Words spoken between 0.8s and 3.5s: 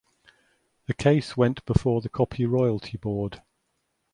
The case went before the Copy Royalty Board.